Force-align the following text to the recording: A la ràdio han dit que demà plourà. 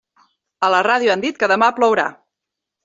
A 0.67 0.71
la 0.77 0.81
ràdio 0.87 1.13
han 1.17 1.25
dit 1.27 1.39
que 1.43 1.51
demà 1.55 1.71
plourà. 1.79 2.09